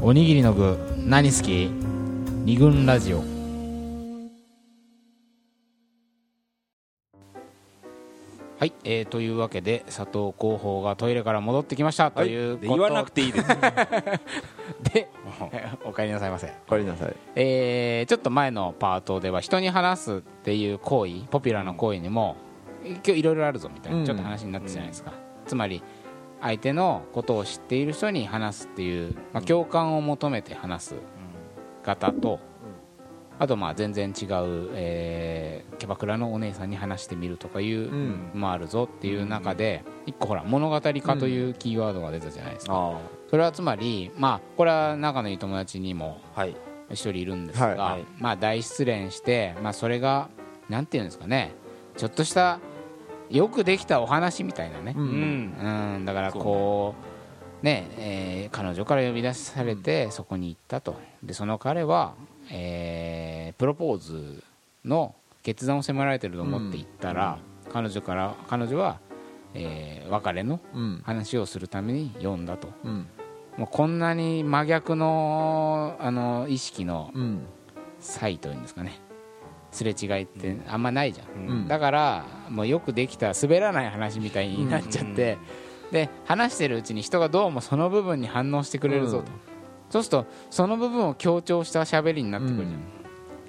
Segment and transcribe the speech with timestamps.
[0.00, 1.70] おにぎりの具何好き？
[2.44, 3.18] 二軍ラジオ。
[8.58, 12.12] はい、えー、というわけで佐藤広報がトイレから戻ってきました。
[12.12, 13.48] ということ、言わなくていいです。
[14.94, 15.08] で
[15.84, 16.52] お帰りなさいませ。
[16.66, 17.16] おかえりなさい。
[17.34, 22.36] えーちょっと前のパートでは人に話すっていう行為ポピュラーな行為にも
[22.84, 24.04] 今日いろいろあるぞみたいなうん。
[24.04, 25.12] ちょっと話になったじゃないですか、
[25.44, 25.82] つまり
[26.40, 30.94] 相手のことを知っている人に話すっていう、まあ、共感を求めて話す
[31.82, 32.38] 方と、
[33.38, 37.90] あとまあ全然違う、えーキャバクラのお姉さんに話してみるとかいう
[38.34, 42.98] もあるぞっていう中で一個ほら物語化というキーワードが出たじゃないですか、あ
[43.30, 46.20] それはつまりまあこれは仲のいい友達にも
[46.90, 50.28] 一人いるんですが、まあ大失恋して、まあ、それが
[50.68, 51.52] なんていうんですかね
[51.96, 52.58] ちょっとした
[53.30, 54.94] よくできたお話みたいなね。
[54.96, 55.08] う、うん。
[55.08, 56.04] んうん。
[56.04, 56.94] だからこ
[57.62, 57.88] うね。
[57.98, 60.96] えー彼女から呼び出されてそこに行ったと。
[61.22, 62.14] でその彼は、
[62.50, 64.42] えープロポーズ
[64.84, 67.38] の決断を迫られてると思って行ったら、
[67.70, 68.98] 彼女から彼女は、
[69.54, 71.00] えー別れのうん。
[71.04, 72.68] 話をするために読んだと。
[72.84, 73.06] うん。
[73.58, 77.40] もうこんなに真逆のあの意識のうん。
[78.00, 79.00] 差異というんですかね
[79.70, 81.68] すれ違いってあんまないじゃん、うん。
[81.68, 85.38] だからもうよくできた滑らない話みたいになっちゃって、
[85.92, 89.24] で話してるうちに人がどうもその部分に反応してくれるぞと、
[89.90, 92.80] そうするとその部分を強調した喋りになってくるじゃん、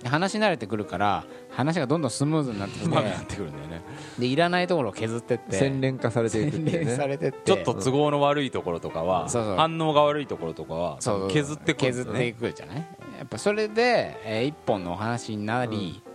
[0.03, 3.81] で話し慣れてくるから話がどんどんスムーズになってきてうまくなってくるんだよね。
[4.17, 5.57] でいらないところを削ってって。
[5.57, 7.39] 洗練化されていく洗っていう練さねれてって。
[7.43, 9.55] ちょっと都合の悪いところとかはそうそう。
[9.55, 11.87] 反応が悪いところとかはそう削ってくね。
[11.87, 12.77] 削っていくじゃない？
[13.17, 16.08] やっぱそれで、えー一本のお話になり、うん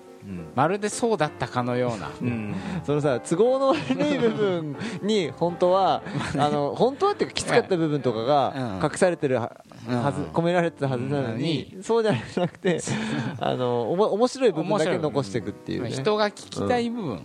[0.55, 2.55] まるでそうだったかのような、うん。
[2.85, 6.03] そのさ都合の悪い部分に本当は
[6.39, 8.85] あの本当はっていうかきつかった部分とかがうん。
[8.85, 9.51] 隠されてるは
[9.87, 9.91] ず
[10.33, 12.81] 込められてたはずなのにそうじゃなくて
[13.39, 15.91] あのおも面白い部分だけ残していくっていうね。
[15.91, 17.21] 人が聞きたい部分、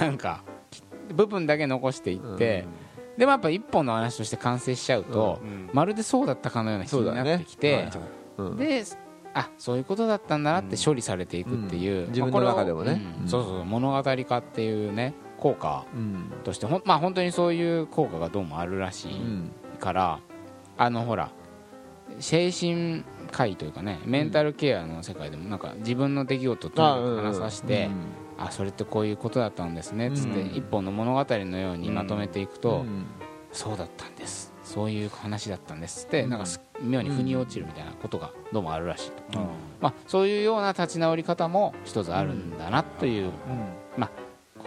[0.00, 0.82] なんかき
[1.14, 2.66] 部分だけ残していって、
[3.16, 5.70] でもやっぱ一本の話として完成しちゃうと、うん。
[5.72, 7.88] まるでそうだったかのような気になってきて、
[8.36, 8.84] うんで
[9.40, 12.08] あそういうことだったんだなって処理されていくっていう、うん。
[12.08, 13.00] 自分の中でもね。
[13.26, 16.32] そうそう物語化っていうね効果うん。
[16.44, 20.20] としてまあ本当にそういう効果がどうもあるらしい、うんから
[20.76, 21.30] あのほら
[22.18, 23.02] 精神
[23.32, 27.88] 科医というかねメンタルケアの世界でもなんか自分の出来事と話させて、
[28.36, 30.54] あそれってこういうことだったんですねっつって、うん。
[30.54, 33.06] 一本の物語のようにまとめていくと、うん。
[33.52, 36.30] そうだったんですそういう話だったんですって、うん。
[36.30, 39.46] なんかす妙に腑に落ちるみたいなことがどうもあるらしいと、うん。
[39.80, 43.32] まあ、そういうような立ち直り方も一つあるんだなという、
[43.96, 44.10] まあ、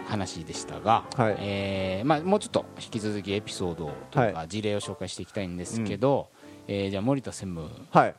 [0.06, 1.36] 話でしたが、はい。
[1.38, 6.28] えーまあ、もうちょっと引き続きエピソードというか事例を紹介していきたいんですけど、
[6.68, 8.14] えーじゃあ森田専務、はい。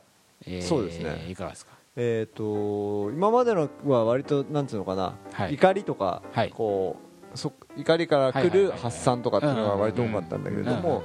[0.46, 1.26] えーそうですね。
[1.30, 1.72] いかがですか？
[1.96, 5.54] えっと今までのは割となんつうのかなはい。
[5.54, 6.50] 怒りとかはい。
[6.50, 11.02] こうそ怒りから来る発散とかっていうのが割と多かったんだけれども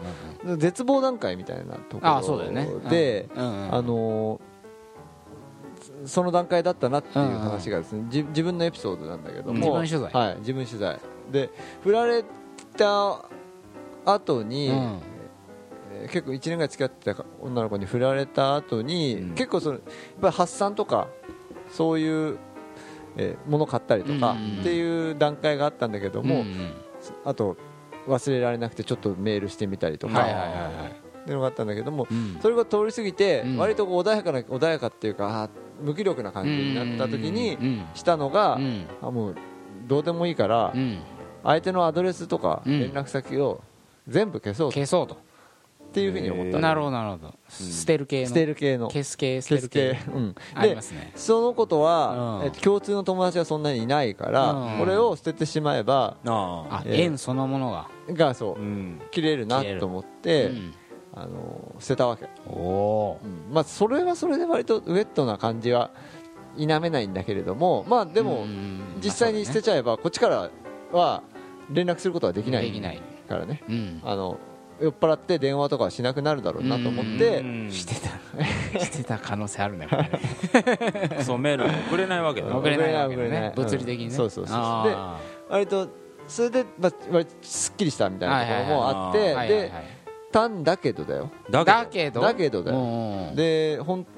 [0.57, 4.51] 絶望段階みたいなところであのー
[6.05, 10.27] その段階だったなっていう話がですねじ自分のエピソードなんだけども自分取材。
[10.29, 10.99] はい自分取材。
[11.31, 11.49] で
[11.83, 12.23] 振られ
[12.77, 13.19] た
[14.05, 14.71] 後に、
[16.11, 19.35] 結構1年ぐらい付き合ってた女の子に振られた後に、うん。
[19.35, 19.81] 結構そのやっ
[20.21, 21.07] ぱり発散とか
[21.69, 22.37] そういう、
[23.17, 26.45] えー物買ったりとかうんっていう段階があったんだけども、
[27.25, 27.57] あと
[28.07, 32.39] 忘れられなくてちょっとメールしてみたりとか、っていうのがあったんだけども、うん。
[32.41, 33.57] それが通り過ぎて、うん。
[33.57, 35.49] 割と穏やかな穏やかっていうか
[35.81, 38.85] 無気力な感じになった時にうんしたのが、うん。
[39.01, 39.35] あもう
[39.87, 40.99] どうでもいいから、うん。
[41.43, 43.61] 相手のアドレスとかうん連絡先を
[44.07, 44.71] 全部消そう
[45.91, 46.59] っていうふうに思ったの。
[46.59, 47.33] なるほどなるほど。
[47.49, 48.27] 捨てる系の。
[48.29, 48.87] 捨てる系の。
[48.87, 49.99] 消す系捨てる消す系。
[50.05, 51.11] 系、うん、ありでますね。
[51.15, 52.47] その子とは、うん。
[52.47, 54.79] え共通の友達はそんなにいないから、うん。
[54.79, 57.89] これを捨ててしまえばあ縁そのものが。
[58.09, 58.61] がそう。
[58.61, 59.01] うん。
[59.11, 60.73] 切れるなと思って、うん。
[61.13, 63.53] あの捨てたわけ、おおうん。
[63.53, 65.91] まあ、それはそれで割とウェットな感じは
[66.55, 68.45] 否めないんだけれどもまあでも、
[69.03, 70.49] 実際に捨てちゃえばこっちから
[70.93, 71.23] は
[71.69, 73.01] 連絡することはできないできない。
[73.31, 74.37] からねうんあの
[74.81, 77.71] 酔っ払って電話とかはしなくなるだろうなと思って、うん。
[77.71, 78.11] してた。
[78.83, 81.21] してた可能性あるねこれね。
[81.23, 82.55] そうメール送れないわけだ。
[82.55, 84.11] 送れないわけ送れない物理的にね。
[84.11, 85.19] そうそうそうあ
[85.49, 85.87] 割と
[86.27, 89.69] それで、まあ、割とすっきりしたみたいなところもあって、ーはいはいではい。
[90.31, 91.29] たんだけどだよ。
[91.49, 92.21] だだけど？
[92.21, 92.77] だけどだよ。
[92.79, 94.09] よでほんと、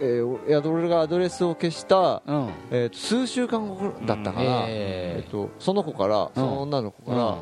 [0.00, 2.48] えー、いや俺がアドレスを消した、うん。
[2.70, 7.36] えーと数週間後だったかな、ええーとその子からその女の子から、うん。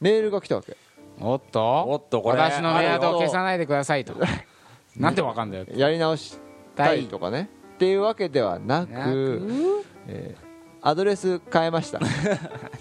[0.00, 0.76] メールが来たわけ
[1.20, 1.84] おっと。
[1.88, 2.38] おっとこれ。
[2.38, 4.14] 私のメアドを消さないでくださいと。
[4.96, 5.66] なんでわかんだよ。
[5.74, 6.38] やり直し
[6.74, 7.50] たいとかね。
[7.74, 10.48] っていうわけではなくえー
[10.80, 12.00] アドレス変えました。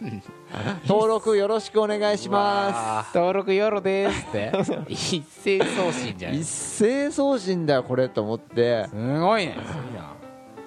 [0.87, 4.51] 登録よろしくお願いしま登録よろですって。
[4.87, 6.43] 一斉送信じゃない。
[6.43, 8.85] す一斉送信だよこれと思って。
[8.87, 9.57] すごいね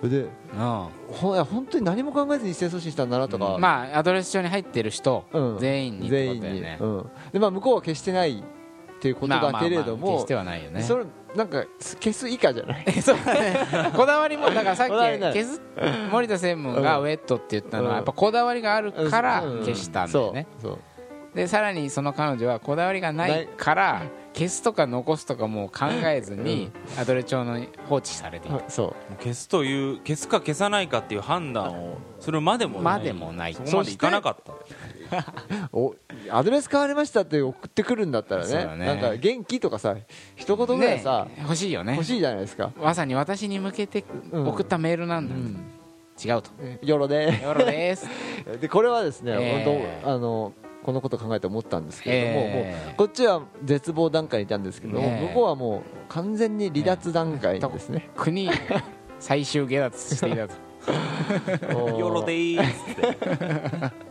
[0.09, 0.31] でう
[1.09, 3.61] ほいや本当に何も考えずに一斉送信したんだなとか、ん。
[3.61, 5.59] まあアドレス帳に入ってる人うん。
[5.59, 6.79] 全員にって全員に、ことだよね。
[6.81, 8.43] うん、でまあ向こうは消してないっ
[9.03, 10.83] ていうことまあまあまあだけれども、決してはないよね。
[10.83, 11.05] それ
[11.35, 13.03] なんか消す以下じゃない？
[13.03, 13.93] そうだね。
[13.95, 15.61] こだわりもだからさっき消す
[16.11, 19.59] 森田専務がウェットって言ったのはやっぱこだわりがあるからうん。
[19.61, 20.47] 消したんだよね。
[21.35, 24.03] でさらにその彼女はこだわりがないから
[24.35, 29.15] 消すとか残すとかもう考えずにアドレ帳の放置されていたそう。
[29.23, 32.99] 消すという消すか消さないかっていう判断をするまでもない。
[32.99, 33.55] までもない。
[33.55, 34.53] そこまでいかなかった。
[35.73, 35.95] お
[36.31, 38.49] アドレス変わりましたって送ってくるんだったらね。
[38.49, 38.87] そうだね。
[38.87, 39.97] なんか元気とかさ
[40.37, 41.95] 一言ぐらいさ、ね欲しいよね。
[41.95, 45.35] 欲しいじゃないですか、まさに私に向けてうん送ったメールなんだ、
[46.25, 46.51] 違うと。
[46.83, 48.07] よろでよろです。
[48.61, 49.65] で これはですね、えー。
[49.65, 58.49] 本当あのこのこと考えて思ったんですけれども,、えーもうこっちは絶望段階にいたんですけどえ向こうはもう完全に離脱段階ですね、国
[59.19, 60.55] 最終下脱していたと。
[61.99, 64.11] よろでーすって。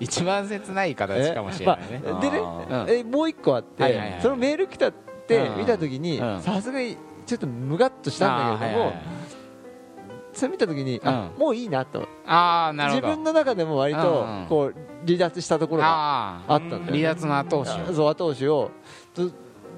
[0.00, 2.90] 一番切ない形かもしれないね、まあでねあうん。
[2.90, 4.92] えもう一個あって、はいはいはいそのメール来たっ
[5.26, 6.96] てうん見た時にうんさすがに
[7.26, 9.17] ちょっとムガッとしたんだけれども、あーはいはいはい
[10.38, 11.40] それ見た時に、あうん。
[11.40, 12.06] もういいなと。
[12.26, 13.06] あーなるほど。
[13.08, 14.74] 自分の中でも割とこう
[15.06, 18.70] 離脱したところがああったんだ離脱の後押しそう後押しを。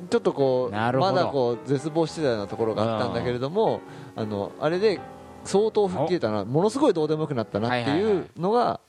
[0.08, 3.80] ちょっとこうまだこう絶望してたようなところがあったんだけれども
[4.16, 4.98] あのあれで
[5.44, 8.80] 相当吹っ切れたなものすごいどうでもよくなったなってはいうのが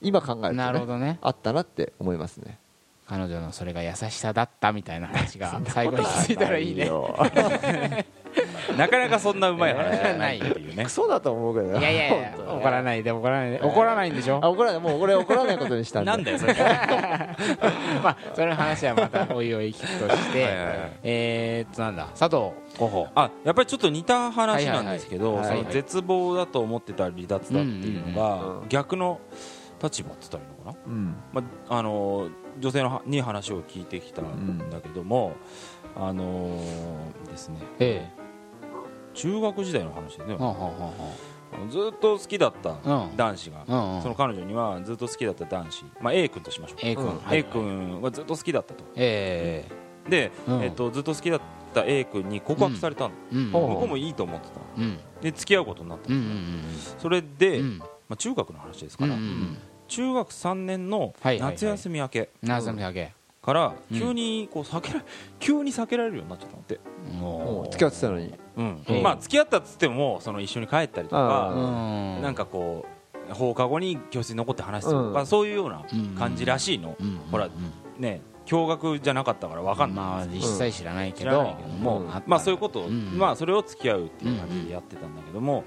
[0.00, 1.18] 今考えると、ねなるほどね。
[1.20, 2.58] あったなって思いますね。
[3.06, 6.88] 彼女のそれが優しさだったみたいな話が 最後についたらいいね
[8.76, 10.84] なかなかそんなうまい話じゃないっていうね。
[10.84, 12.32] クソだと思うけどいやいやいや。
[12.48, 13.60] 怒らないで怒らないで。
[13.62, 14.40] 怒らないんでしょ？
[14.42, 14.80] あ怒らない。
[14.80, 16.10] もう俺怒らないことにしたんで。
[16.10, 16.54] なんだよそれ。
[18.02, 20.46] まあそれの話はまたおいおい聞くとして。
[21.02, 22.06] えーっとなんだ？
[22.18, 23.08] 佐藤候補。
[23.14, 28.40] あやっぱりちょっと似た話なんですけど、その絶望だと思ってた離脱だっていうのが、うん。
[28.40, 28.60] うん。
[28.62, 29.20] うん逆の
[29.82, 31.16] 立場って言ったらいいのかな、うん。
[31.32, 32.28] まあ、あの
[32.58, 35.32] 女性のはに話を聞いてきたんだけども、
[35.96, 36.50] あの
[37.30, 37.60] ですね。
[37.78, 38.06] え
[39.14, 40.34] 中学時代の話でね。
[40.34, 41.14] え、ほうほうほうほ
[41.52, 41.58] あ。
[41.58, 42.72] のずっと好きだったう
[43.08, 43.16] ん。
[43.16, 43.64] 男子が、
[44.02, 46.78] その彼女にはずっと好きだった男子、まあ、A 君としましょう。
[46.82, 47.20] A 君。
[47.30, 48.84] A 君はずっと好きだったと。
[48.96, 49.64] え
[50.08, 50.62] で、うん。
[50.62, 51.40] えっとずっと好きだっ
[51.74, 54.98] た A 君に告白されたの、向こうもいいと思ってたうん。
[55.20, 56.10] で付き合うことになった。
[56.98, 57.78] それで、うん。
[57.78, 59.14] まあ、中学の話ですから、
[59.88, 62.30] 中学3年の夏休み明け。
[62.42, 63.12] 夏目だけ
[63.42, 63.98] からうん。
[63.98, 65.02] 急にこう避けら
[65.38, 66.80] 急に避けられるようになっちゃったのって、
[67.18, 68.34] もう付き合ってたのに。
[68.56, 68.84] うん。
[68.88, 69.02] うん。
[69.02, 71.58] まあ付き合ったっつってもその一緒に帰ったりとあかう
[72.18, 72.22] ん。
[72.22, 72.86] なんかこ
[73.30, 75.26] う放課後に教室に残って話すとか、うん。
[75.26, 75.84] そういうような
[76.18, 77.18] 感じらしいの、うん。
[77.30, 78.02] ほらうん。
[78.02, 81.68] ね驚愕じゃなかったから分かんない、まあ実際知らないけ知らなどいけど。
[81.68, 82.08] も、うん。
[82.26, 83.16] まあそういうことを、うん。
[83.16, 85.64] まあそれを付き合うっていう感じでやってたんだけども、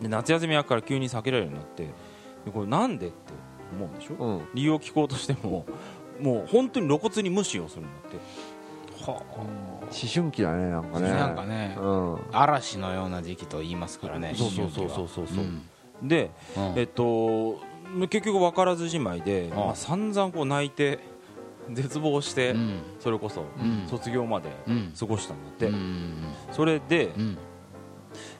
[0.00, 1.92] で夏休み明けから急に避けられるようになってで
[2.52, 3.16] これなんでって
[3.76, 4.48] 思うんでしょ、うん。
[4.54, 5.64] 理由を聞こうとしても
[6.20, 8.18] もう本当に露骨に無視をするんだって。
[9.00, 11.10] は思春期だねなんかね。
[11.10, 11.76] なんかね。
[11.80, 12.18] うん。
[12.32, 15.08] 嵐のような時期と言いますからねそうそうそう思春期はそう。
[15.08, 15.44] そうそう
[16.02, 16.08] うん。
[16.08, 16.78] で、うん。
[16.78, 17.60] えっと
[18.08, 21.00] 結局分からずじまいで、あまあ、散々こう泣いて
[21.72, 22.78] 絶望して、うん。
[23.00, 23.88] それこそうん。
[23.88, 24.92] 卒業までうん。
[24.98, 26.14] 過ごしたんだって、うん。
[26.52, 27.38] それで、うん。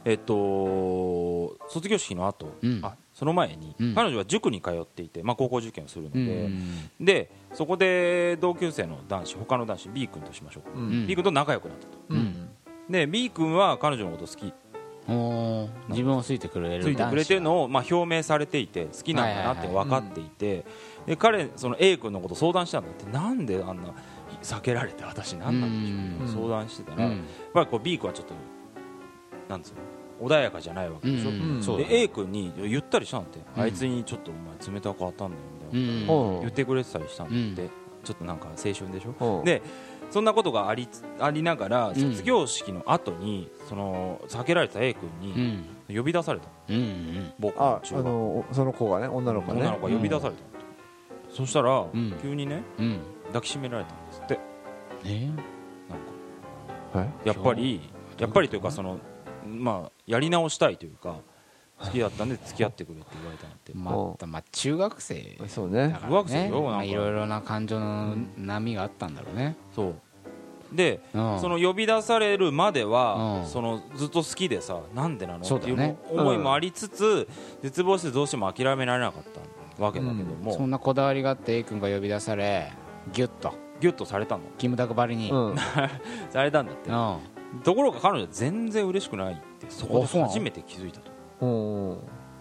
[0.04, 2.80] えっと卒業式の後、うん。
[2.82, 3.94] あその前に、うん。
[3.94, 6.60] 彼女は塾に通っていて、まあ、高校受験をするのうで、ん
[6.98, 11.04] でそこで同級生の男子他の男子 B 君としましょう、ううん。
[11.04, 11.98] ん B 君と仲良くなったと。
[12.08, 12.48] うん。
[12.88, 14.54] で B 君は彼女のこと好き。
[15.88, 20.64] 自分をついてくれるついてくれてるのを、まあ、表明されていて好きなんだなって分かっていて、
[21.04, 23.04] で彼その A 君のこと相談したんだって。
[23.10, 23.92] なんであんな
[24.42, 26.48] 避けられて私何なんでしょう、うん。
[26.48, 28.34] 相談してたら、やっうんぱりこう B 君はちょっと
[29.48, 30.00] なんつうの？
[30.20, 31.62] 穏やかじゃないわけでしょ、うん。
[31.62, 33.62] そうだで A 君に言ったりしたんだって、うん。
[33.62, 36.06] あいつにちょっとお前冷たく当たんだよみたいな、うん。
[36.06, 37.70] ほ言ってくれてたりしたんだって、うん。
[38.04, 39.44] ちょっとなんか青春でしょ、うん。
[39.44, 39.62] で
[40.10, 41.94] そんなことがありつありながらん。
[41.94, 45.96] 卒業式の後にその避けられた A 君うにん。
[45.96, 46.46] 呼び出された
[47.38, 49.60] 僕のああ中学のその子がね女の子がね。
[49.60, 50.40] 女の子が呼び出された、
[51.34, 52.14] そしたら、ん。
[52.22, 52.98] 急にねうん。
[53.28, 54.40] 抱きしめられたんですって。
[55.04, 56.98] えなんか。
[56.98, 57.80] はいやっぱり
[58.18, 58.98] やっぱりというかその
[59.47, 61.16] まあやり直したいというか
[61.82, 63.73] 好きだったんで付き合ってくれって言われたんって。
[63.75, 65.38] またまあ中学生。
[65.49, 65.97] そうね。
[66.02, 69.56] 中学生よいろいろな感情の波があったんだろうね。
[69.75, 69.94] そう。
[70.73, 71.40] で、うん。
[71.40, 73.47] その呼び出されるまでは、うん。
[73.47, 75.56] そのずっと好きでさなんでなの？
[75.56, 77.26] っていう思いもありつつ、
[77.62, 79.23] 絶望してどうしても諦められなかっ
[79.76, 82.73] たわけだけども、そんなこだわりがあって A 君が呼び出され
[83.12, 83.54] ギュッと。
[83.80, 84.42] ギュッとされたの。
[84.59, 85.56] キムタクばりに、うん。
[86.28, 86.90] されたんだって。
[86.90, 87.16] うん
[87.64, 91.11] ところが彼女は全然嬉しくないってそこで初めて気づいたと。
[91.40, 91.47] う
[91.95, 91.99] ん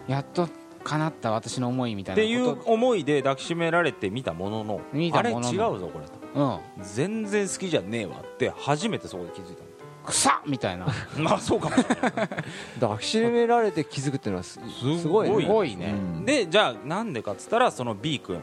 [0.08, 0.48] やっと
[0.82, 5.48] 叶った私の思いみたいっていう思いで抱きしめられてみたものの見たものの。
[5.48, 6.12] あれ違うぞこれと。
[6.34, 6.84] うん。
[6.84, 9.62] 全然好きじゃねえわって初めてそこで気づいた
[10.04, 10.86] くさっみたいな。
[10.86, 12.28] の まあそうかもしれない。
[12.80, 14.58] 抱きしめられて気づくっていうのはす
[15.00, 15.34] すごいね。
[15.34, 15.94] すすごいね。
[15.94, 16.24] うん。
[16.24, 18.40] でじゃあなんでかっつったらその B 君。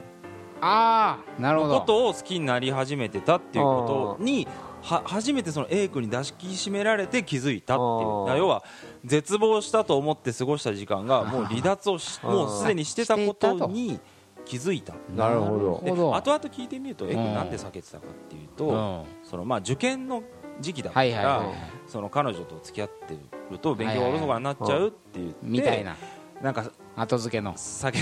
[0.61, 1.73] ああなるほど。
[1.73, 4.47] のことを好きになり始めてたっていうことに
[4.87, 8.39] は初めてその A 君に抱きしめられて気づいたっていう。
[8.39, 8.63] 要は
[9.03, 13.99] 絶望したと思って過ごした時間がもう離脱をしもうすでにしてたことに
[14.45, 14.93] 気づいた。
[15.13, 15.81] なるほど。
[15.83, 16.15] でなるほど。
[16.15, 17.15] 後々聞いてみると A うん。
[17.17, 19.03] 君なんで避けてたかっていうと、うん。
[19.29, 20.23] そのまあ受験の
[20.61, 21.55] 時期だったから、はいはいはい。
[21.85, 23.17] その彼女と付き合って
[23.51, 25.97] ると勉強がおろそかになっちゃうって言って、みたいな。
[26.41, 27.53] なんか後付けの。
[27.53, 27.99] 避け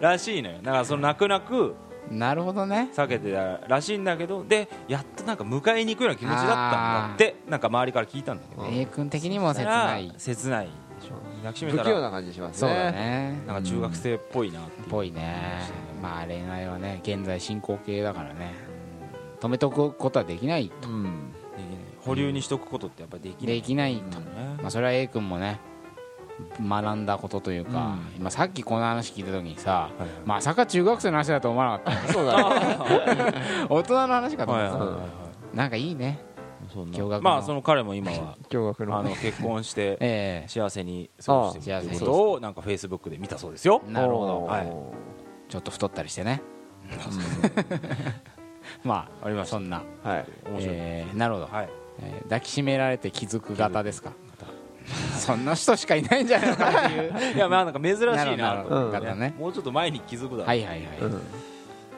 [0.00, 0.58] らしいのよ。
[0.62, 1.74] だからその泣く泣く
[2.10, 2.90] なるほどね。
[2.94, 8.66] 避けてたらしいんだけどでやっとなんか迎えに行くような気持ちだったんだってなんか周りから聞いたんだけど。
[8.66, 10.12] A 君的にも切ない。
[10.18, 11.14] 切ないでしょ。
[11.38, 13.42] 抱きしめたら不器用な感じしますそうねだね。
[13.46, 14.88] なんか中学生っぽいなっていう。
[14.88, 15.60] ぽいね。
[16.02, 18.54] まあ恋愛はね現在進行形だからね。
[19.40, 20.88] 止めとくことはできないと。
[20.88, 21.32] うん。
[21.56, 21.78] できない。
[22.00, 23.56] 保留にしとくことってやっぱりできない。
[23.56, 24.18] できないと。
[24.18, 24.26] ね
[24.60, 25.60] まあそれは A 君もね
[26.60, 32.76] 学んだことというか、今さっきこの話聞いた時にさ、はいまさか中学生の話だと思わなかっ そうだね。
[33.68, 34.98] た 大人の話かと思ってた、は
[35.54, 36.20] なんかいいね。
[37.22, 38.36] まあその彼も今は
[38.98, 43.82] あの結婚してえ幸せに過ごしてるっていうことをなんかフェイスブックで見たそうですよ。
[43.88, 44.44] えなるほど。
[44.44, 44.72] はい。
[45.48, 46.42] ちょっと太ったりしてね。
[48.84, 49.56] まあありました。
[49.56, 50.76] はいそんな、面白い。
[50.78, 51.68] えーなるほど、はい。
[52.02, 54.12] えー抱きしめられて気づく型ですか？
[55.32, 57.36] そんな人しかいないんじゃないのかっていう。
[57.36, 58.24] いやまあなんか珍しいな。
[58.24, 59.34] るなほどうん型ね。
[59.38, 60.46] もうちょっと前に気づくだろう。
[60.46, 61.22] はいはいはい、うん。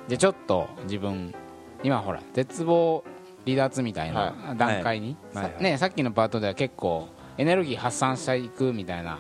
[0.09, 1.35] でちょっと自分
[1.83, 3.05] 今ほら絶望
[3.45, 5.45] 離脱みたいな段階に、はい。
[5.45, 7.09] はいはいね、さっきのパートでは結構
[7.39, 9.19] エネルギー発散していくみたいな。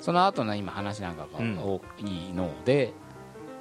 [0.00, 1.58] その後の今話なんかがうん。
[1.58, 2.92] 多いので、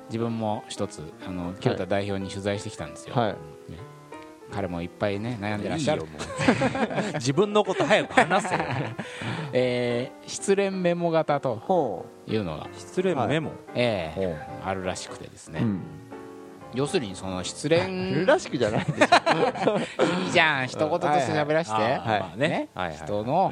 [0.10, 3.36] 自分も一つあの清田代表に取材してきたんですよ、はい
[4.52, 6.04] 彼もいっぱいね悩んでらっしゃる。
[7.16, 8.62] 自分のこと早く話せよ。
[9.54, 13.52] えー失恋メモ型とほいうのが、失礼メモ？
[13.76, 15.82] ええあるらしくてですね、ううん。
[16.74, 19.78] 要するにその失る恋らしくじゃないでしょ。
[20.26, 23.52] いいじゃん一言として喋らして、人の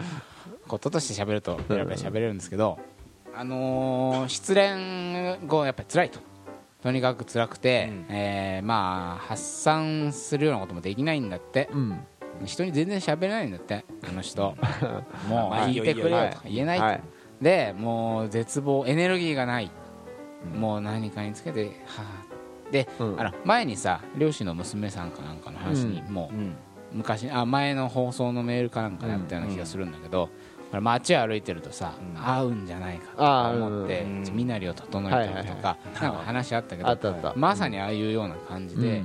[0.67, 2.79] こととして喋るとペラペラ喋れるんですけど、
[3.35, 6.19] あのー失恋後やっぱり辛いと
[6.85, 8.15] とにかく辛くて、うん。
[8.15, 11.67] えーまあ発散するようなこともできないんだって。
[11.73, 11.99] うん。
[12.45, 14.55] 人に全然喋れないんだってあの人。
[15.27, 16.77] もう聞いてくれよとか言えない。
[16.77, 17.01] と、はい。
[17.41, 19.71] でもう絶望エネルギーがない、
[20.55, 23.19] もう何かにつけてはあで、うん。
[23.19, 26.55] あの前にさ漁師の娘さんかなんかの話にもう、うん
[26.93, 30.29] 昔あ前の放送のメールかなんかであったような気がするんだけど、
[30.71, 32.27] 街歩いてるとさ、うん。
[32.27, 39.03] 合うんじゃないかと思ってうん身なりを整えてるとかなんか話あったけどまさにああいうような感じで、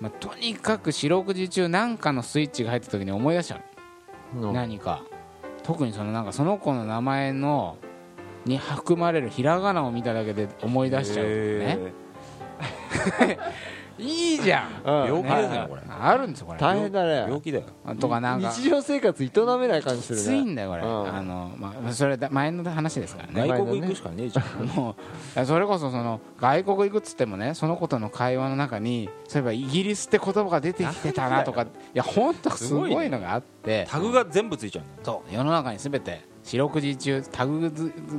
[0.00, 3.62] まあ、とにかく四六時中何かのスイッチが入った時に思い出しちゃ
[4.34, 4.52] う、うん。
[4.52, 5.02] 何か。
[5.62, 7.76] 特にそのなんかその子の名前の
[8.44, 11.78] に含まれるひらがなを見ただけで思い出しちゃうね
[14.00, 14.82] いいじゃん。
[14.84, 15.22] うん。
[15.22, 15.82] 病気ですねこれ。
[15.88, 16.58] あるんですよこれ。
[16.58, 17.14] 大変だね。
[17.20, 17.64] 病気だよ。
[18.00, 18.42] とかなん。
[18.42, 20.22] か日常生活営めない感じするね。
[20.22, 21.14] きついんだよこれ、うん。
[21.14, 23.48] あのまあ、それだ前の話ですからね。
[23.48, 24.66] 外国行くしかねえじゃん。
[24.74, 24.96] も
[25.36, 33.86] うそれこそその外国行くっつってもねその子との会話の中にそういえばイギリスって言葉が出てきてたなとか いや本当すごいのがあって。
[33.90, 37.70] タグが全部ついちゃうそう世の中にすべて四六時中タグ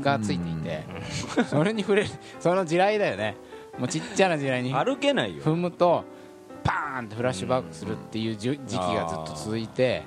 [0.01, 0.83] がついていて。
[1.45, 2.09] それに触れる
[2.39, 3.35] その地雷だよね
[3.77, 5.43] もうちっちゃな地雷に歩けないよ。
[5.43, 6.03] 踏むと
[6.63, 10.03] パーンってフラッシュバックするっていう時期がずっと続いて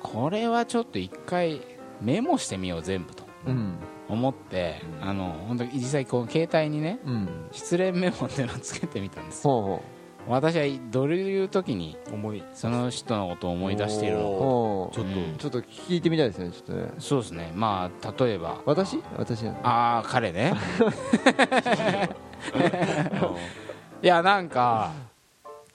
[0.00, 1.62] これはちょっと一回
[2.00, 3.24] メモしてみよう全部と。
[3.46, 3.74] うん。
[4.08, 7.28] 思って、あの本当に実際こう携帯にねうん。
[7.50, 9.42] 失恋メモっていうのをつけてみたんです
[10.28, 11.96] 私はどういう時に
[12.54, 14.94] その人のことを思い出しているうのほう。
[14.94, 15.18] ちょっと。
[15.18, 15.36] うん。
[15.36, 16.92] ちょっと聞いてみたいですねちょっとね。
[16.98, 17.52] そうですね。
[17.54, 18.60] まあ例えば。
[18.64, 18.98] 私？
[19.16, 20.54] 私ああ彼ね。
[24.02, 24.92] いやなんか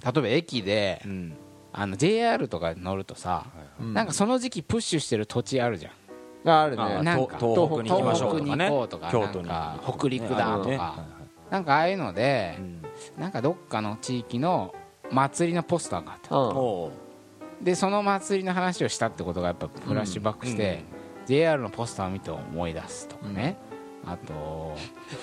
[0.04, 1.38] 例えば駅でうん。
[1.74, 3.46] あの JR とか乗るとさ、
[3.80, 3.94] うん。
[3.94, 6.50] なんかその時期プッシュしてる土地あるじゃん。
[6.50, 7.04] ああるあね。
[7.04, 8.68] なんか東北に行きましょうとかね。
[9.12, 9.50] 京都に。
[9.86, 11.06] 北陸だとか、
[11.50, 12.82] なんかああいうのでい、うん。
[13.18, 14.74] なんかどっかの地域の
[15.12, 16.36] 祭りのポスターがあった。
[16.36, 16.42] うん。
[16.56, 16.92] お
[17.62, 20.84] でその祭りの話をしたってことがやっぱフラッシュバックして、
[21.26, 23.58] JR のポスターを見て思い出すとかね、
[24.06, 24.76] あと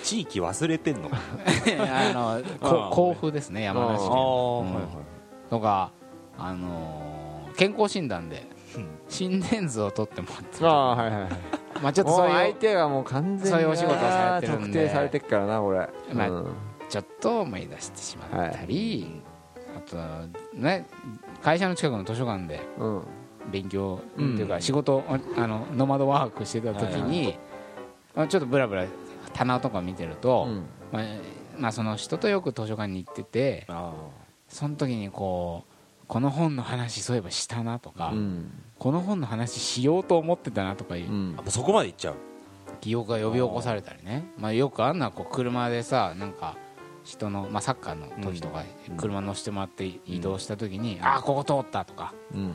[0.02, 1.18] 地域忘れてんのか
[1.78, 4.10] あの こ甲府ですね山梨県。
[4.10, 4.18] ああうん。
[4.18, 5.50] はいはい。
[5.50, 5.92] とか、
[6.38, 8.88] あのー健康診断でうん。
[9.08, 11.30] 心電図を取ってもらってああはいはいはい
[11.84, 14.66] まあちょっともそうういう相手がもう完全にそういうお仕事をされてるんで。
[14.66, 16.46] 特定されてっからなこれ、まあうん。
[16.88, 19.22] ちょっと思い出してしまったり、
[19.76, 19.96] あと
[20.54, 20.86] ね
[21.42, 23.02] 会社の近くの図書館でうん。
[23.52, 25.04] 勉強、うんっていうか仕事
[25.36, 27.38] あのノマドワークしてた時に、
[28.14, 28.86] まあ、ちょっとブラブラ
[29.34, 30.64] 棚とか見てると、うん。
[30.90, 31.02] まあ
[31.58, 33.92] まあ、その人とよく図書館に行っててあ。
[34.48, 35.73] その時にこう
[36.08, 38.50] この本の話そういえばしたなとか、うん。
[38.78, 41.34] この本の話しようと思ってたなとかいううん。
[41.38, 42.14] あもうそこまで行っちゃう。
[42.80, 44.24] 記憶が呼び起こされたりね。
[44.38, 46.56] まあ、よくあんなこう車でさなんか
[47.04, 48.96] 人の、まあ、サッカーの時とかうん。
[48.96, 52.14] 車乗せてもらって移動した時に、ああここ通ったとか。
[52.34, 52.54] うん。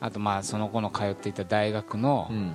[0.00, 2.52] あとまあその子の通っていた大学のうん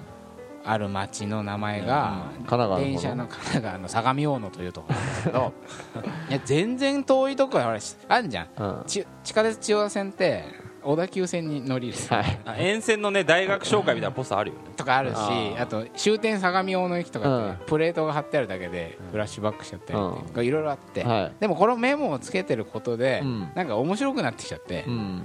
[0.65, 2.79] ある町の名前が神奈川の方。
[2.79, 5.53] の電車の神奈川の相模大野というところなんだけど
[6.29, 7.65] いや全然遠いところ
[8.09, 8.47] あんじゃん。
[8.57, 8.83] うん。
[8.87, 10.43] ち地下鉄千代田線って
[10.83, 12.39] 小田急線に乗り入れてはい。
[12.45, 14.61] あ沿線のね大学紹介みたいなポスターあるよね。
[14.75, 17.57] とかあるしああと終点相模大野駅とかって、うん。
[17.67, 20.25] プレートが貼ってあるだけでフラッシュバックしちゃったりうん。
[20.27, 21.33] とかいろいろあって、はい。
[21.39, 23.49] でもこのメモをつけてることで、うん。
[23.55, 24.83] なんか面白くなってきちゃって。
[24.87, 25.23] う、ん。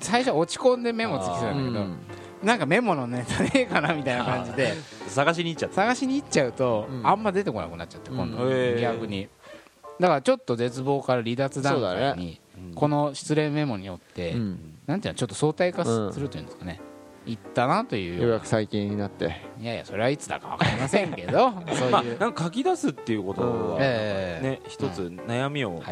[0.00, 1.98] 最初落ち込んでメモつけてたんだけど、うん
[2.42, 4.74] なんかメモのネタねえかなみたいな感じで。
[5.08, 7.06] 探しに行っちゃった探しに行っちゃうと、うん。
[7.06, 8.38] あんま出てこなくなっちゃって今度、
[8.80, 9.28] 逆に。
[9.98, 12.40] だからちょっと絶望から離脱段階に、
[12.74, 14.78] この失礼メモによって、うん。
[14.86, 16.80] なんていうのちょっと相対化するというんですかね
[17.26, 18.14] いったなという。
[18.14, 19.36] ようなようやく最近になって。
[19.60, 21.52] いやいやそれはいつだか分かりませんけど。
[21.74, 24.46] そういう、まあなんか書き出すっていうことはええ。
[24.48, 25.84] ね一つ悩みをこう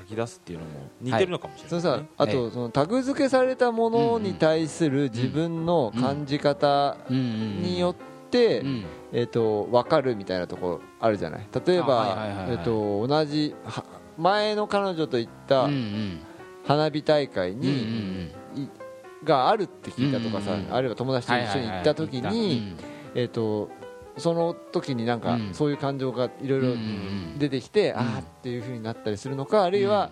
[0.00, 7.94] 書き出すっていうのも似てるのかもしれそないあとそのタグ付けされたものに対する自分の感じ方によっ
[8.30, 8.84] てうん。
[9.12, 11.46] えっと分かるみたいなところあるじゃない？
[11.66, 12.18] 例えば
[12.50, 13.82] えっと同じは
[14.18, 15.68] 前の彼女と行った
[16.66, 18.68] 花火大会うんうんにい
[19.24, 20.74] があるって聞いたとかさうんうんうん。
[20.74, 22.46] あるいは友達と一緒に行った時はいはいはい。
[22.46, 22.76] に
[23.14, 23.70] えっと
[24.16, 25.54] その時になんかうん。
[25.54, 26.80] そういう感情がいろいろうんうんう
[27.36, 27.98] ん出てきてん。
[27.98, 30.10] あーっていう風になったりするのかあるいは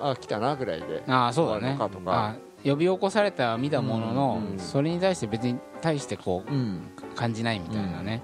[0.00, 1.02] あー来たなぐらいで。
[1.06, 1.76] ああそうだね。
[1.78, 2.00] とか。
[2.06, 4.52] あ呼び起こされた見たものの、うん。
[4.52, 6.80] うんそれに対して別に対してこううん。
[7.14, 8.22] 感じないみたいなね、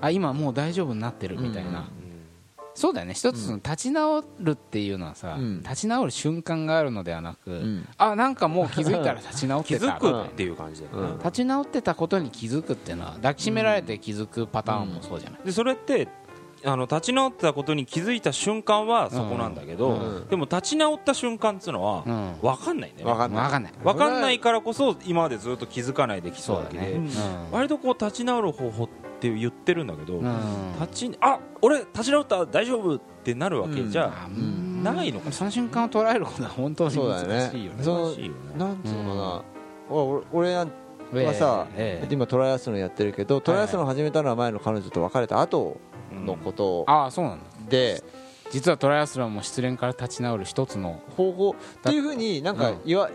[0.00, 2.03] あ今もう大丈夫になってるみたいな、うん
[2.74, 3.14] そうだよね。
[3.14, 5.62] 一つその立ち直るっていうのはさ、うん。
[5.62, 7.88] 立ち直る瞬間があるのではなく、うん。
[7.96, 9.98] あなんかもう気づいたら立ち直ってた。
[9.98, 11.08] 気づくっていう感じだよね。
[11.12, 11.18] うん。
[11.18, 16.08] 立ち直ってたことに気づくっていうのは抱きしめられて気づくパターンもそうじゃない、でそれって
[16.64, 20.28] あの立ち直ったことに気づいた瞬間はそこなんだけど、うん。
[20.28, 22.34] でも立ち直った瞬間っていうのはうん。
[22.42, 23.04] 分かんないね。
[23.04, 23.44] わかんない。
[23.44, 23.72] 分かんない。
[23.84, 27.10] 分かんないからこそ今までずっと気づかないできそうだけで、うん。
[27.52, 30.72] 割とこう立ち直る方法って言ってるんだけど、うん。
[30.80, 34.82] 立ちあ俺立ち直った大丈夫ってなるわけじゃあうん。
[34.82, 37.78] ないのかその瞬間を捉えることは本当にそうだよ難しいよね。
[37.78, 38.38] ねその難しいよね。
[38.56, 39.44] なんつうのかな。
[39.90, 42.08] 俺俺はさええ。
[42.12, 45.78] 今トライアスロンやってるけどトライアスロン始めたのは前の彼女と別れた後
[46.12, 47.44] のことああそうなんだ。
[47.68, 48.02] で
[48.50, 52.80] 実はトライアスロンも失恋から立ち直る一つの方法っていうふうになんかうん。
[52.84, 53.10] 言わ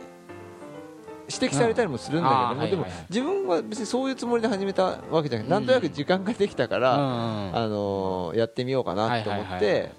[1.32, 9.92] 指摘されたりもするんだけどでも自分は別にそういうつもりで始めたわけじゃなくてなんとなく時間ができたからうんあのーやってみようかなと思って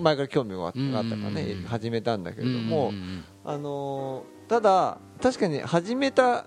[0.00, 2.92] 前から興味があったうんからね始めたんだけれども
[3.44, 6.44] あのーただ確かに始めた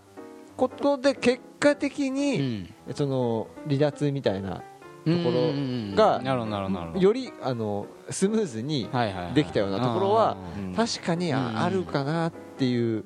[0.55, 2.13] ことで結果的うん。
[2.13, 4.61] にその離脱みたいな
[5.05, 6.21] うんところうんが
[6.99, 8.87] よりあのスムーズに
[9.33, 13.05] できたようなところはうん確かにあるかなっていう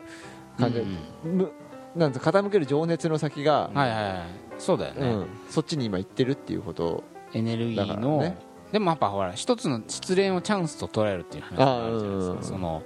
[0.57, 0.83] 感じう
[1.29, 1.37] ん。
[1.37, 1.51] む
[1.95, 4.21] なん傾ける情熱の先が、はいはいはい。
[4.57, 5.07] そうだよね。
[5.07, 7.03] うん、そっちに今行ってるっていうこと。
[7.33, 8.37] エネルギだーのからね。
[8.71, 12.83] でもやっぱほら一つの失恋をチャンスと捉えるっていう話があるじゃないですあうんかその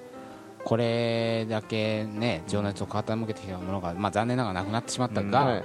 [0.64, 5.64] これだけね情熱を傾けてきたものがまあ残念ながらなくなってしまったうんがはい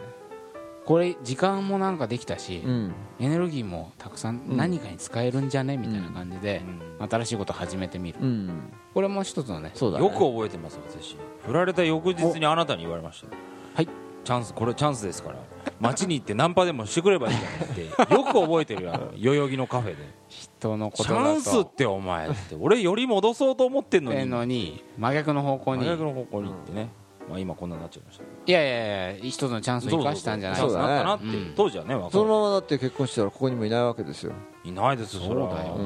[0.90, 2.92] これ時間もなんかできたしうん。
[3.20, 4.56] エネルギーもたくさんうん。
[4.56, 5.76] 何かに使えるんじゃね？
[5.76, 6.62] みたいな感じで
[6.98, 7.08] うん。
[7.08, 8.18] 新しいことを始めてみる。
[8.20, 11.16] うん、これも一つのねそうだ、ね、よく覚えてます私。
[11.46, 13.28] 振られた翌日にあなたに言われました。
[13.28, 13.32] よ
[13.76, 13.88] はい。
[14.24, 15.36] チャンスこれチャンスですから。
[15.78, 17.84] 街に行ってナンパでもしてくればいいじゃないって。
[18.12, 19.96] よく覚えてるよ代々木のカフェで。
[20.28, 21.26] 人のこチとだと。
[21.26, 22.56] ャンスってお前って。
[22.58, 25.84] 俺より戻そうと思ってんのえにのに真逆の方向に。
[25.84, 26.88] 真逆の方向に行ってね、
[27.30, 31.00] まあ、今こんなになっちゃいましたいやいやいや一つのチャンスを生かしたんじゃないそうそうそうだね。
[31.02, 31.54] チャンスだったなって、うん。
[31.56, 34.32] 当時はね分かそのるままだって結婚したらここにもいないわけですよ、
[34.64, 35.78] いないですよそうだよ。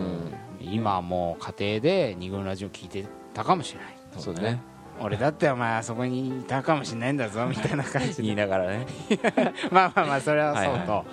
[0.60, 3.04] 今はもう家庭で二軍ラジオ聞いて
[3.34, 3.96] たかもしれない。
[4.16, 4.60] そうね。
[5.00, 8.86] 俺だってお前あそこにいたかもしれないんだぞみたいな感じ 言いながらね。
[9.70, 11.04] まあまあまあそれはそうと、はいは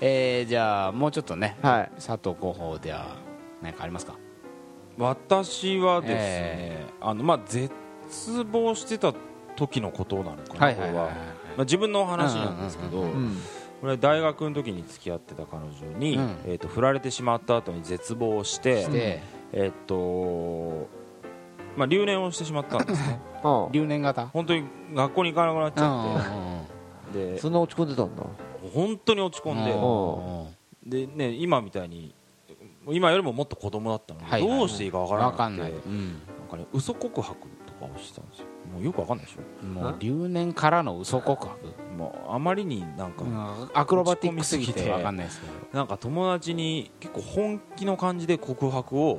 [0.00, 1.90] えーじゃあもうちょっとね、はい。
[1.96, 3.06] 佐藤候補では
[3.62, 4.14] 何かありますか？
[4.98, 7.70] 私はですね、えあのまあ絶
[8.50, 9.14] 望してた
[9.58, 11.04] 時のことなのかな、これは、
[11.56, 13.04] まあ、自分の話なんですけど、
[13.80, 16.36] これ大学の時に付き合ってた彼女に、うん。
[16.46, 19.20] えー、と振られてしまった後に絶望して
[19.52, 20.88] えっ、と
[21.76, 23.20] まあ留年をしてしまったんですね。
[23.42, 24.26] あ留年型。
[24.28, 26.62] 本当に学校に行かなくなっちうんゃ
[27.08, 28.22] って、でそんな落ち込んでたんだ。
[28.74, 30.58] 本当に落ち込んで、うん
[30.90, 32.14] でね今みたいに
[32.88, 34.58] 今よりももっと子供だったのに、はいはいはい。
[34.58, 35.42] どうしていいかわからなくて。
[35.42, 36.22] わかんない、うん。
[36.40, 38.46] なんかね嘘告白とかをしてたんですよ
[38.78, 39.66] もうよくわかんないでしょ。
[39.66, 41.58] もう留年からの嘘告白、
[41.96, 45.52] もうあまりになんか、うんアクロバティックすぎてわかんないですけど。
[45.78, 49.18] なんか友達に結構本気の感じで告白を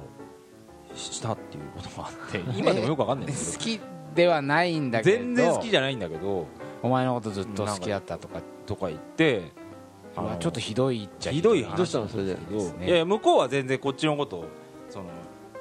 [0.95, 3.81] したっていうことがあって 今でもよくわかんないんです好けき
[4.15, 5.17] ではないんだどけど。
[5.17, 6.47] 全然好きじゃないんだけど。
[6.81, 8.41] お前のことずっと好きだったとか。
[8.65, 9.51] とか言って
[10.15, 12.37] あのうわちょっとひどいっちゃひどい話どうしたのそれで。
[12.85, 14.45] いやいや向こうは全然こっちのこと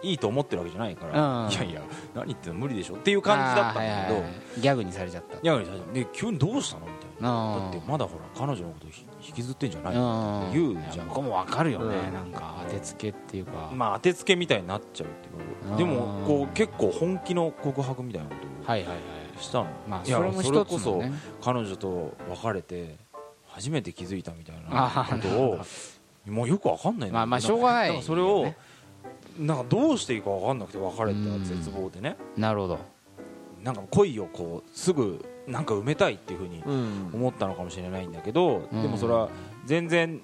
[0.02, 1.50] いいと思ってるわけじゃないから、うん。
[1.50, 1.82] いやいや
[2.14, 4.60] 何言ってんの無理でしょっていう感じだったんだけど、はいはいはい。
[4.60, 5.36] ギャグにされちゃった。
[5.36, 7.56] いやいやで急にどうしたのみたいな。
[7.56, 9.96] うんだってまだほら彼女のことひ引きずってんじゃないっ
[10.52, 10.94] て言うじゃん。
[10.94, 12.14] いや向こうもわかるよね、うん。
[12.14, 21.02] なんか当てつけっていうか、まあ当てつけみたいになっちゃうっていうかでもこう結構本気の告白みたいなことをしたの、まあそれも一つそれこそ
[21.42, 22.96] 彼女と別れて
[23.46, 25.60] 初めて気づいたみたいなことを
[26.26, 28.56] もうよくわかんないまあまあしょうがないそれをよね
[29.38, 32.16] なんかどうしていいかわかんなくて別れた絶望でね。
[32.36, 32.78] なるほど。
[33.62, 37.10] なんか恋をこうすぐなんか埋めたいっていうふうにうん。
[37.12, 38.82] 思ったのかもしれないんだけど、うん。
[38.82, 39.28] でもそれは
[39.64, 40.20] 全然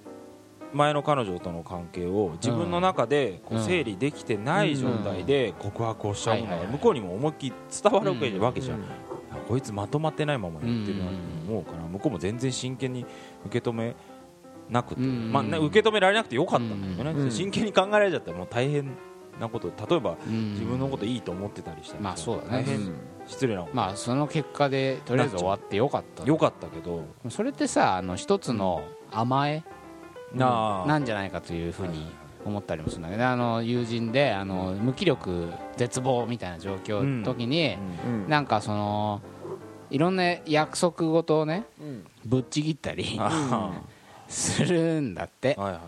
[0.72, 3.64] 前の彼女との関係を自分の中でこううん。
[3.64, 8.84] 整理できてない状態で告白をしちゃうのが向こうにも思いっきり伝わるわけじゃん、うん。
[8.84, 11.16] あこいつまとまってないまま言ってるなって
[11.48, 13.06] 思うから向こうも全然真剣に
[13.46, 13.94] 受け止め
[14.70, 18.90] なくて、うんまあね、受け止められなくてよかったんだけどね、うん真剣に考えられちゃったらもう大変
[19.40, 22.66] なこと例えばうん自分のこといいと思ってたりしたらさまあそうだね。
[23.26, 23.74] 失礼なこと。
[23.74, 26.24] まあその結果でとりあえず終わってよかった。
[26.24, 27.04] よかったけど。
[27.30, 29.64] それってさあの一つの甘え？
[30.34, 32.06] なんじゃないかというふうに
[32.44, 38.28] 思ったりもするんだけどあの友人であの無気力絶望みたいな状況の時に、うん。
[38.28, 39.22] なんかその
[39.90, 42.04] いろんな約束事をねうん。
[42.26, 43.80] ぶっちぎったりあ
[44.34, 45.54] するんだって。
[45.58, 45.82] あはいはい。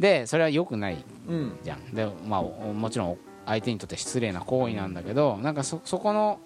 [0.00, 1.58] でそれは良くないうん。
[1.62, 1.94] じゃん。
[1.94, 6.40] で、まあ、おもちろん相手にとって失礼な行為なんだけどなんかそそこの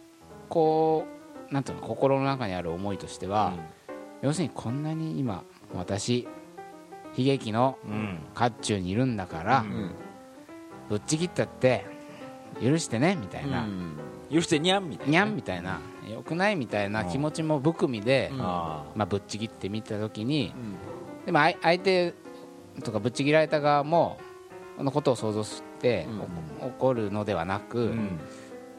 [0.49, 1.07] こ
[1.51, 3.55] うなんていうの心の中にある思いとしては、
[4.21, 6.29] 要するにこんなに今私
[7.17, 8.19] 悲劇のうん。
[8.35, 9.91] 渦中にいるんだから、うん。
[10.91, 11.87] ぶっちぎったって
[12.63, 13.67] 許してねみたいな、
[14.31, 15.81] 許してにゃんみたいなにゃんみたいな。
[16.11, 20.77] よくないみたいな気持ちも含みで、まあ、ぶっちぎってみた時にうん
[21.29, 22.15] でも相相手
[22.83, 24.17] とかぶっちぎられた側も
[24.79, 26.07] このことを想像して、
[26.63, 28.19] お怒るのではなく、あうん。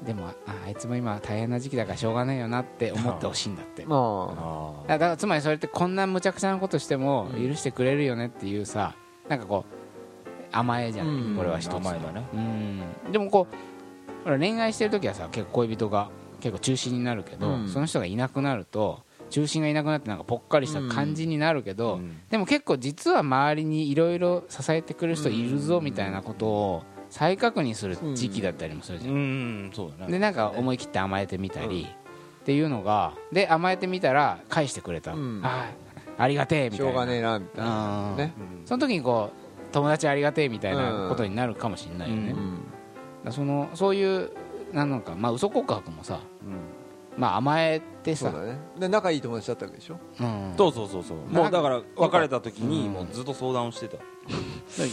[0.04, 0.34] でもあ
[0.66, 3.84] あいつも今大変な時期だからしょうがないよなって思ってほしいんだって。
[3.84, 7.50] だかまあらつまりそれってこんな無茶苦茶なことしてもうん。
[7.50, 8.96] 許してくれるよねっていうさ
[9.28, 11.38] なんかこう甘えじゃない、うん。
[11.38, 11.78] これは一つの。
[11.78, 12.26] 甘えだね。
[12.34, 12.38] う
[13.10, 13.12] ん。
[13.12, 13.46] でもこ
[14.26, 16.10] う恋愛してる時はさ結構恋人が
[16.40, 17.70] 結構中心になるけど、うん。
[17.70, 22.18] その人がいなくなると中心がいなくなってなんかぽっかりした感じになるけど、うん。
[22.30, 30.14] でも結構実は周りにいろいろ支えてくれる人いるぞみたいなことを再確認する時期だったりもするじゃん、うんそうだね。
[30.14, 31.88] でなんか思い切って甘えてみたり、
[32.42, 35.42] っていうのがで甘えてみたら返してくれた、うん。
[35.44, 35.70] あ
[36.18, 36.92] あありがてえあみたいな。
[36.92, 38.12] しょうがねえなみたいな。
[38.12, 38.18] うん。
[38.18, 38.34] ね。
[38.38, 42.56] うんその時にこう友達ありがてえみたいなことになるかもしれないよね、うん。
[42.56, 42.66] だか
[43.26, 44.32] らそのそういう
[44.74, 46.79] なんのかまあ嘘告白もさうん
[47.20, 48.32] まあ甘えてさ。
[48.32, 48.58] そうだね。
[48.80, 49.98] で仲いい友達だったわけでしょ？
[50.20, 50.54] うん。
[50.58, 51.18] そうそうそうそう。
[51.18, 52.94] もうだから別れた時にうん。
[52.94, 53.98] もうずっと相談をしてた。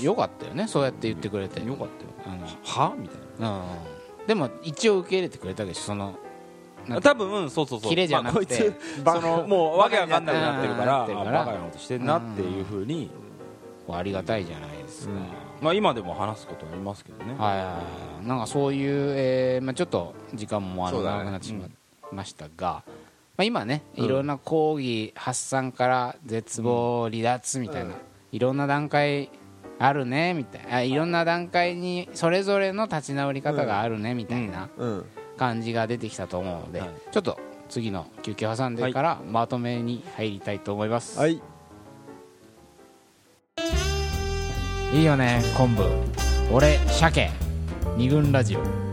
[0.03, 1.65] よかったよねそうやって言ってくれて。
[1.65, 2.37] よかったよ。
[2.65, 2.95] あは？
[2.99, 3.63] みたいの
[4.21, 4.27] うん。
[4.27, 6.19] でも一応受け入れてくれたわけでしょその
[6.89, 7.91] なんな多分そうそうそう。
[7.91, 8.73] キレじゃなくて。
[9.05, 11.43] まあこいつそのもうわけわかんなくなってるからバカになってるから。
[11.43, 13.11] あバカなことしてんなっていうふうに
[13.89, 15.15] ありがたいじゃないですか、
[15.61, 17.37] まあ今でも話すことありますけどね。
[17.39, 17.83] はいはいは
[18.23, 21.19] いなんかそういう、えーまあ、ちょっと時間もあのそうだね。
[21.19, 21.71] 長くなってしまい
[22.13, 22.85] ましたが、
[23.37, 24.05] まあ、今ねうん。
[24.05, 27.95] いろんな抗議発散から絶望離脱みたいな、うん。
[28.33, 29.31] いろんな段階
[29.79, 35.05] あるねみたいなあいろんな段階にそれぞれの立ち直り方があるねみたいなうん。
[35.37, 36.91] 感じが出てきたと思うので、はい。
[37.13, 37.39] ちょっと
[37.69, 41.43] 次の休憩挟んでからまとめに入りたいと思います、はい。
[44.95, 45.83] いいよね昆布。
[46.53, 47.31] 俺鮭。
[47.97, 48.86] 二軍ラジオ